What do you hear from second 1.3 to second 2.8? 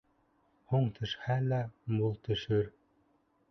лә, мул төшөр.